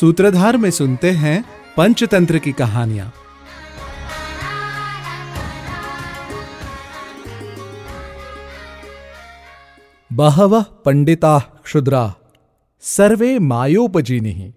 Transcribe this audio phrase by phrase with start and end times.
[0.00, 1.44] सूत्रधार में सुनते हैं
[1.76, 3.12] पंचतंत्र की कहानियाँ।
[10.12, 12.14] बहव पंडिता क्षुद्राः,
[12.80, 14.52] सर्वे मायोपजीनिः।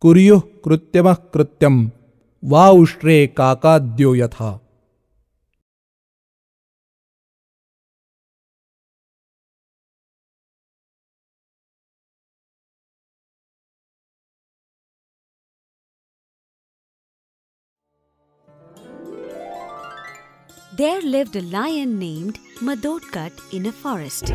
[0.00, 1.90] कुर्युः कृत्यम कृत्यम
[2.44, 4.65] वा उष्ट्रे काकाद्यो यथा।
[20.76, 24.28] There lived a lion named Madotkat in a forest.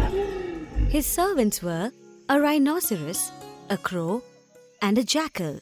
[0.90, 1.92] His servants were
[2.30, 3.32] a rhinoceros,
[3.70, 4.24] a crow,
[4.82, 5.60] and a jackal.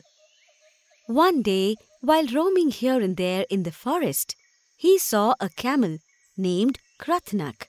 [1.08, 4.38] One day, while roaming here and there in the forest,
[4.78, 5.98] he saw a camel
[6.38, 7.68] named Krathnak.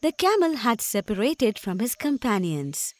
[0.00, 2.94] The camel had separated from his companions.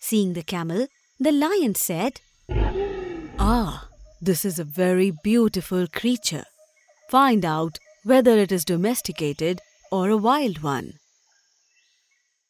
[0.00, 0.88] Seeing the camel,
[1.20, 2.22] the lion said,
[3.38, 3.88] Ah,
[4.20, 6.44] this is a very beautiful creature.
[7.12, 9.60] Find out whether it is domesticated
[9.90, 10.94] or a wild one.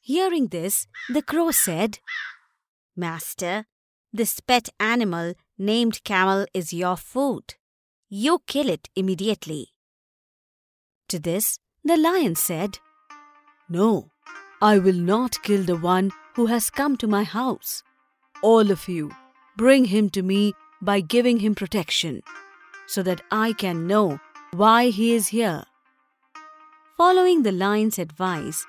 [0.01, 1.99] Hearing this, the crow said,
[2.95, 3.67] Master,
[4.13, 7.57] this pet animal named camel is your food.
[8.09, 9.71] You kill it immediately.
[11.09, 12.79] To this, the lion said,
[13.69, 14.13] No,
[14.61, 17.83] I will not kill the one who has come to my house.
[18.45, 19.11] All of you,
[19.57, 22.23] bring him to me by giving him protection,
[22.87, 24.21] so that I can know
[24.55, 25.65] why he is here.
[26.99, 28.67] Following the lion's advice,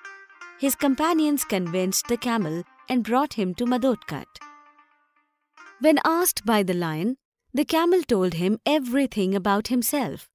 [0.58, 4.26] his companions convinced the camel and brought him to Madotkat.
[5.82, 7.18] When asked by the lion,
[7.54, 10.30] the camel told him everything about himself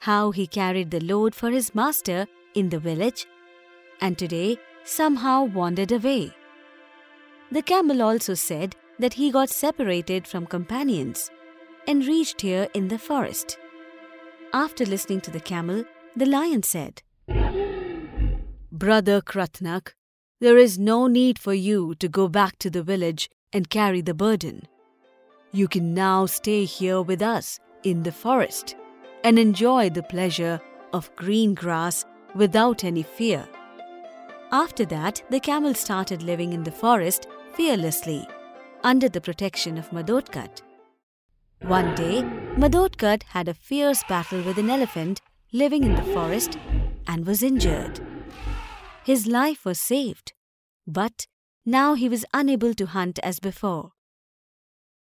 [0.00, 3.26] how he carried the load for his master in the village
[4.00, 6.32] and today somehow wandered away.
[7.52, 11.30] The camel also said that he got separated from companions
[11.86, 13.58] and reached here in the forest.
[14.52, 15.84] After listening to the camel,
[16.14, 17.02] the lion said,
[18.72, 19.92] Brother Krathnak,
[20.40, 24.14] there is no need for you to go back to the village and carry the
[24.14, 24.68] burden.
[25.52, 28.76] You can now stay here with us in the forest
[29.24, 30.60] and enjoy the pleasure
[30.92, 33.48] of green grass without any fear.
[34.52, 38.26] After that, the camel started living in the forest fearlessly
[38.84, 40.62] under the protection of Madotkat.
[41.66, 42.22] One day,
[42.56, 45.20] Madotkat had a fierce battle with an elephant
[45.52, 46.56] living in the forest
[47.08, 47.98] and was injured.
[49.02, 50.32] His life was saved,
[50.86, 51.26] but
[51.64, 53.90] now he was unable to hunt as before.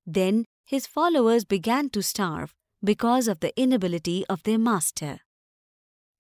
[0.07, 5.19] Then his followers began to starve because of the inability of their master.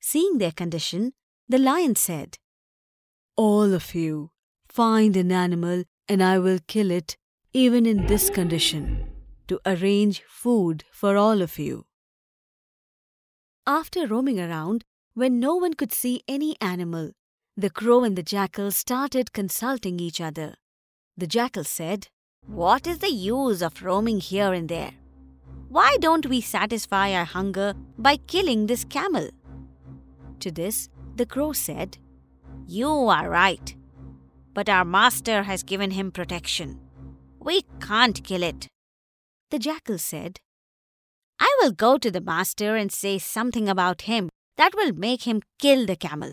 [0.01, 1.13] Seeing their condition,
[1.49, 2.39] the lion said,
[3.37, 4.33] All of you,
[4.69, 7.17] find an animal and I will kill it
[7.53, 9.12] even in this condition
[9.49, 11.87] to arrange food for all of you.
[13.67, 17.13] After roaming around, when no one could see any animal,
[17.57, 20.55] the crow and the jackal started consulting each other.
[21.17, 22.09] The jackal said,
[22.47, 24.93] What is the use of roaming here and there?
[25.69, 29.29] Why don't we satisfy our hunger by killing this camel?
[30.41, 31.99] To this, the crow said,
[32.67, 33.75] You are right.
[34.55, 36.81] But our master has given him protection.
[37.39, 38.67] We can't kill it.
[39.53, 40.41] The jackal said,
[41.39, 45.43] I will go to the master and say something about him that will make him
[45.59, 46.33] kill the camel.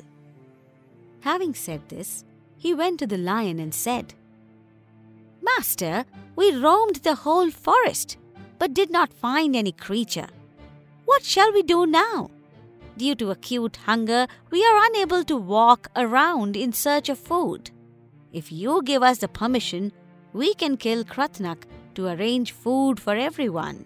[1.19, 2.24] Having said this,
[2.56, 4.13] he went to the lion and said,
[5.41, 6.06] Master,
[6.38, 8.16] we roamed the whole forest,
[8.57, 10.30] but did not find any creature.
[11.03, 12.31] What shall we do now?
[12.96, 17.69] Due to acute hunger, we are unable to walk around in search of food.
[18.31, 19.91] If you give us the permission,
[20.31, 21.63] we can kill Krathnak
[22.00, 23.84] to arrange food for everyone.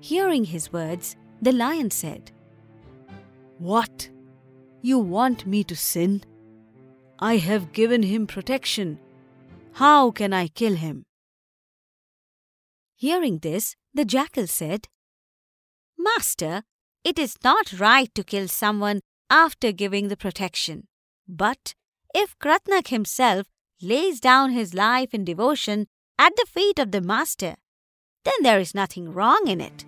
[0.00, 2.32] Hearing his words, the lion said,
[3.58, 4.08] What?
[4.80, 6.24] You want me to sin?
[7.18, 8.98] I have given him protection.
[9.72, 11.04] How can I kill him?
[12.96, 14.88] Hearing this, the jackal said,
[15.98, 16.62] Master,
[17.04, 20.88] it is not right to kill someone after giving the protection.
[21.28, 21.74] But
[22.14, 23.46] if Krathnak himself
[23.82, 25.86] lays down his life in devotion
[26.22, 27.56] at the feet of the master,
[28.22, 29.84] then there is nothing wrong in it.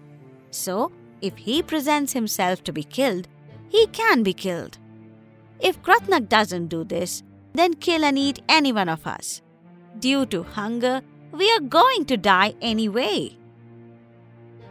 [0.51, 0.91] So,
[1.23, 3.29] if he presents himself to be killed,
[3.69, 4.79] he can be killed.
[5.61, 7.23] If Krathnak doesn't do this,
[7.53, 9.43] then kill and eat any one of us.
[10.01, 13.37] Due to hunger, we are going to die anyway.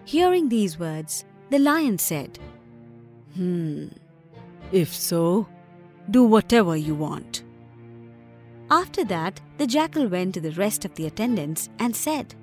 [0.03, 2.39] Hearing these words, the lion said,
[3.35, 3.87] Hmm,
[4.73, 5.47] if so,
[6.11, 7.42] do whatever you want.
[8.73, 12.33] After that, the jackal went to the rest of the attendants and said,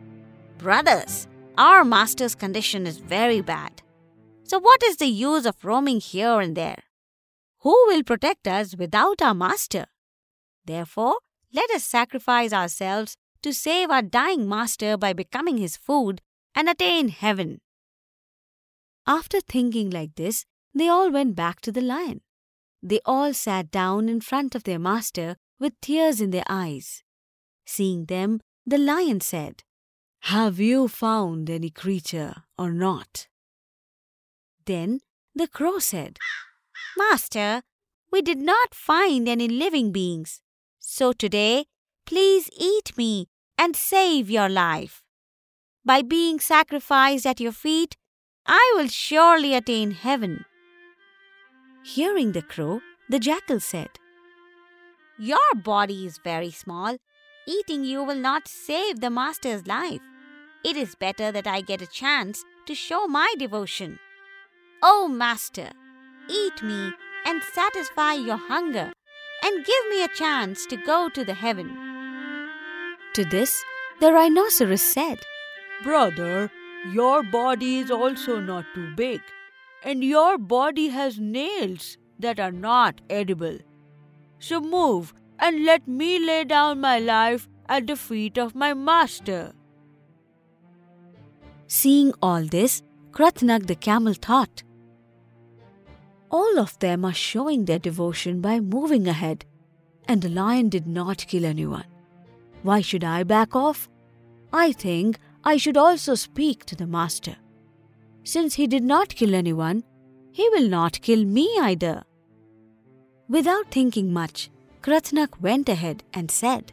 [0.59, 1.27] Brothers,
[1.59, 3.83] our master's condition is very bad.
[4.45, 6.85] So, what is the use of roaming here and there?
[7.63, 9.87] Who will protect us without our master?
[10.65, 11.17] Therefore,
[11.53, 16.23] let us sacrifice ourselves to save our dying master by becoming his food
[16.55, 17.61] and attain heaven.
[19.05, 22.21] After thinking like this, they all went back to the lion.
[22.81, 27.05] They all sat down in front of their master with tears in their eyes.
[27.67, 29.63] Seeing them, the lion said,
[30.23, 33.29] Have you found any creature or not?
[34.67, 35.01] Then
[35.35, 36.19] the crow said,
[36.97, 37.63] Master,
[38.11, 40.41] we did not find any living beings.
[40.79, 41.67] So today,
[42.07, 45.03] please eat me and save your life.
[45.85, 47.97] By being sacrificed at your feet,
[48.47, 50.45] I will surely attain heaven.
[51.85, 53.91] Hearing the crow, the jackal said,
[55.21, 56.97] Your body is very small.
[57.47, 60.01] Eating you will not save the master's life.
[60.65, 63.99] It is better that I get a chance to show my devotion.
[64.83, 65.73] O oh, master,
[66.27, 66.95] eat me
[67.27, 68.95] and satisfy your hunger,
[69.45, 71.69] and give me a chance to go to the heaven.
[73.13, 73.63] To this,
[74.01, 75.19] the rhinoceros said,
[75.85, 76.51] Brother,
[76.95, 79.21] your body is also not too big,
[79.85, 83.59] and your body has nails that are not edible.
[84.41, 89.53] So move and let me lay down my life at the feet of my master.
[91.67, 92.83] Seeing all this,
[93.13, 94.65] Krathnak the camel thought,
[96.31, 99.45] All of them are showing their devotion by moving ahead,
[100.09, 101.85] and the lion did not kill anyone.
[102.63, 103.89] Why should I back off?
[104.53, 107.37] I think I should also speak to the master.
[108.25, 109.85] Since he did not kill anyone,
[110.33, 112.05] he will not kill me either.
[113.31, 114.51] Without thinking much,
[114.83, 116.73] Krathnak went ahead and said,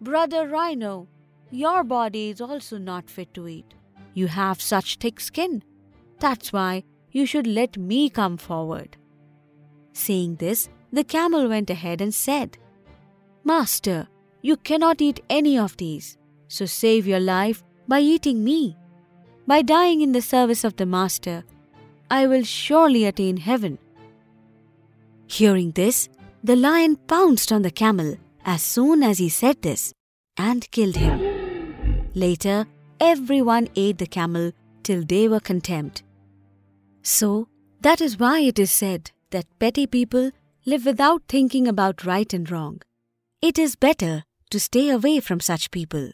[0.00, 1.06] Brother Rhino,
[1.50, 3.74] your body is also not fit to eat.
[4.14, 5.62] You have such thick skin.
[6.18, 8.96] That's why you should let me come forward.
[9.92, 12.56] Saying this, the camel went ahead and said,
[13.44, 14.08] Master,
[14.40, 16.16] you cannot eat any of these,
[16.48, 18.78] so save your life by eating me.
[19.46, 21.44] By dying in the service of the Master,
[22.10, 23.78] I will surely attain heaven.
[25.32, 26.10] Hearing this,
[26.44, 29.94] the lion pounced on the camel as soon as he said this
[30.36, 32.10] and killed him.
[32.14, 32.66] Later,
[33.00, 34.52] everyone ate the camel
[34.82, 36.02] till they were content.
[37.02, 37.48] So,
[37.80, 40.32] that is why it is said that petty people
[40.66, 42.82] live without thinking about right and wrong.
[43.40, 46.12] It is better to stay away from such people.